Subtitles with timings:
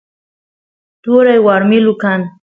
[1.03, 2.21] turay warmilu kan